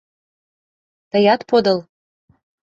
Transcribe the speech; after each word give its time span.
—Тыят 1.11 1.41
подыл. 1.49 1.79